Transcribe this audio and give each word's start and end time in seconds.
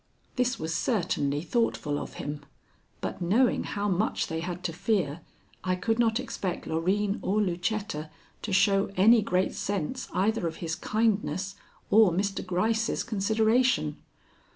This 0.35 0.57
was 0.57 0.73
certainly 0.73 1.43
thoughtful 1.43 1.99
of 1.99 2.13
him, 2.15 2.43
but 3.01 3.21
knowing 3.21 3.65
how 3.65 3.87
much 3.87 4.25
they 4.25 4.39
had 4.39 4.63
to 4.63 4.73
fear, 4.73 5.21
I 5.63 5.75
could 5.75 5.99
not 5.99 6.19
expect 6.19 6.65
Loreen 6.65 7.19
or 7.21 7.39
Lucetta 7.39 8.09
to 8.41 8.51
show 8.51 8.91
any 8.97 9.21
great 9.21 9.53
sense 9.53 10.07
either 10.11 10.47
of 10.47 10.55
his 10.55 10.73
kindness 10.73 11.53
or 11.91 12.11
Mr. 12.11 12.43
Gryce's 12.43 13.03
consideration. 13.03 13.97